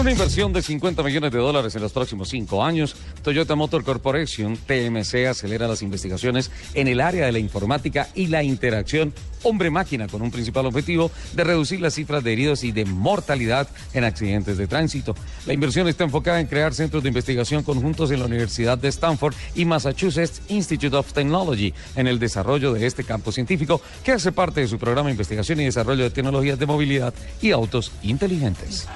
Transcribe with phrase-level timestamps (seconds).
[0.00, 4.56] Una inversión de 50 millones de dólares en los próximos cinco años, Toyota Motor Corporation,
[4.56, 9.12] TMC, acelera las investigaciones en el área de la informática y la interacción
[9.42, 14.04] hombre-máquina con un principal objetivo de reducir las cifras de heridos y de mortalidad en
[14.04, 15.16] accidentes de tránsito.
[15.46, 19.34] La inversión está enfocada en crear centros de investigación conjuntos en la Universidad de Stanford
[19.56, 24.60] y Massachusetts Institute of Technology en el desarrollo de este campo científico que hace parte
[24.60, 28.86] de su programa de investigación y desarrollo de tecnologías de movilidad y autos inteligentes.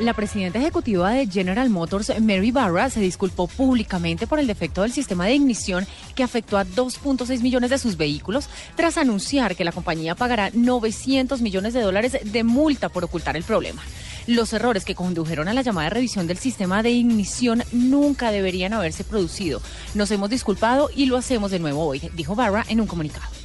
[0.00, 4.92] La presidenta ejecutiva de General Motors, Mary Barra, se disculpó públicamente por el defecto del
[4.92, 9.72] sistema de ignición que afectó a 2.6 millones de sus vehículos, tras anunciar que la
[9.72, 13.82] compañía pagará 900 millones de dólares de multa por ocultar el problema.
[14.26, 19.04] Los errores que condujeron a la llamada revisión del sistema de ignición nunca deberían haberse
[19.04, 19.60] producido.
[19.92, 23.39] Nos hemos disculpado y lo hacemos de nuevo hoy, dijo Barra en un comunicado.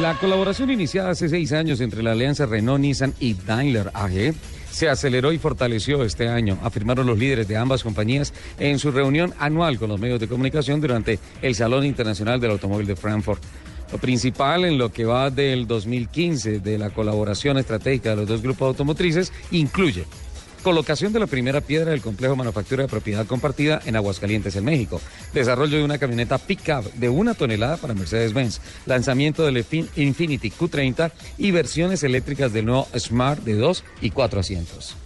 [0.00, 4.34] La colaboración iniciada hace seis años entre la alianza Renault, Nissan y Daimler AG
[4.70, 9.32] se aceleró y fortaleció este año, afirmaron los líderes de ambas compañías en su reunión
[9.38, 13.42] anual con los medios de comunicación durante el Salón Internacional del Automóvil de Frankfurt.
[13.90, 18.42] Lo principal en lo que va del 2015 de la colaboración estratégica de los dos
[18.42, 20.04] grupos automotrices incluye
[20.62, 25.00] Colocación de la primera piedra del complejo manufactura de propiedad compartida en Aguascalientes, en México.
[25.32, 28.60] Desarrollo de una camioneta pick-up de una tonelada para Mercedes-Benz.
[28.86, 29.64] Lanzamiento del
[29.96, 34.96] Infinity Q30 y versiones eléctricas del nuevo Smart de 2 y 4 asientos.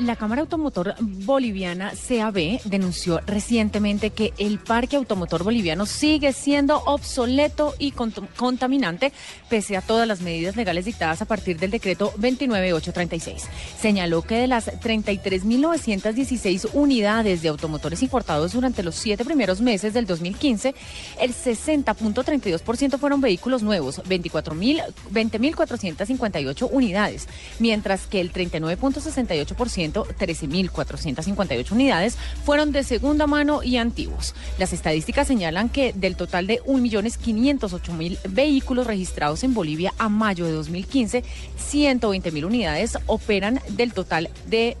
[0.00, 7.74] La Cámara Automotor Boliviana, CAB, denunció recientemente que el parque automotor boliviano sigue siendo obsoleto
[7.78, 9.12] y contaminante
[9.50, 13.46] pese a todas las medidas legales dictadas a partir del decreto 29836.
[13.78, 20.06] Señaló que de las 33.916 unidades de automotores importados durante los siete primeros meses del
[20.06, 20.74] 2015,
[21.20, 27.28] el 60.32% fueron vehículos nuevos, 20.458 unidades,
[27.58, 34.34] mientras que el 39.68% 13.458 unidades fueron de segunda mano y antiguos.
[34.58, 40.52] Las estadísticas señalan que del total de 1.508.000 vehículos registrados en Bolivia a mayo de
[40.52, 41.24] 2015,
[41.72, 44.76] 120.000 unidades operan del total de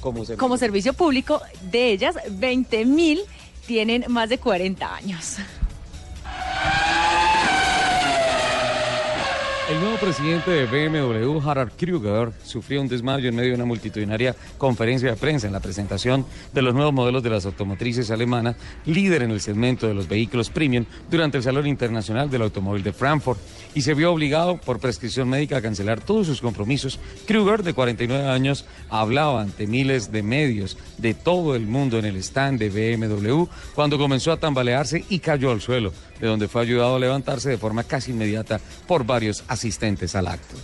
[0.00, 1.40] como servicio, como servicio público.
[1.70, 3.20] De ellas, 20.000
[3.66, 5.38] tienen más de 40 años.
[9.72, 14.36] El nuevo presidente de BMW, Harald Krüger, sufrió un desmayo en medio de una multitudinaria
[14.58, 19.22] conferencia de prensa en la presentación de los nuevos modelos de las automotrices alemanas, líder
[19.22, 23.40] en el segmento de los vehículos premium, durante el Salón Internacional del Automóvil de Frankfurt,
[23.74, 27.00] y se vio obligado por prescripción médica a cancelar todos sus compromisos.
[27.26, 32.16] Krüger, de 49 años, hablaba ante miles de medios de todo el mundo en el
[32.16, 33.44] stand de BMW
[33.74, 37.56] cuando comenzó a tambalearse y cayó al suelo, de donde fue ayudado a levantarse de
[37.56, 40.56] forma casi inmediata por varios asistentes asistentes al acto.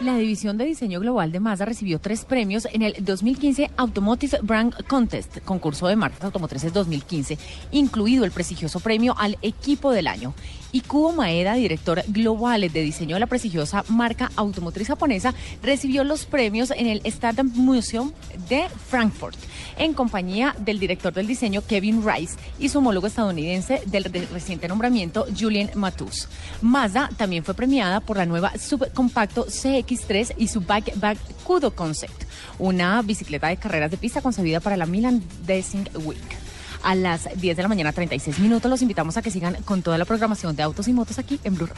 [0.00, 4.86] La división de diseño global de Mazda recibió tres premios en el 2015 Automotive Brand
[4.86, 7.38] Contest, concurso de marcas automotrices 2015,
[7.70, 10.34] incluido el prestigioso premio al equipo del año.
[10.70, 15.32] Y Kubo Maeda, director global de diseño de la prestigiosa marca automotriz japonesa,
[15.62, 18.12] recibió los premios en el Startup Museum
[18.48, 19.38] de Frankfurt,
[19.78, 25.26] en compañía del director del diseño Kevin Rice y su homólogo estadounidense del reciente nombramiento
[25.38, 26.28] Julian Matus.
[26.62, 32.24] Mazda también fue premiada por la nueva subcompacto CX3 y su Backback Kudo Concept,
[32.58, 36.46] una bicicleta de carreras de pista concebida para la Milan Design Week
[36.82, 38.70] a las 10 de la mañana, 36 minutos.
[38.70, 41.56] Los invitamos a que sigan con toda la programación de autos y motos aquí en
[41.56, 41.68] Blue